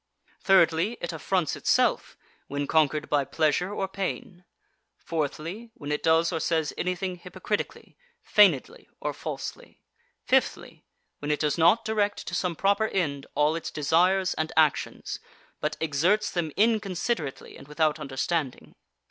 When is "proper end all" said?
12.55-13.55